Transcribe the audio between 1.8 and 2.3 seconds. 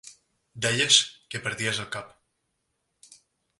el cap.